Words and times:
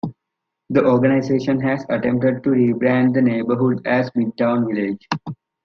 The 0.71 0.83
organization 0.83 1.59
has 1.59 1.85
attempted 1.87 2.43
to 2.43 2.49
re-brand 2.49 3.13
the 3.13 3.21
neighborhood 3.21 3.85
as 3.85 4.09
Midtown 4.17 4.65
Village. 4.67 5.07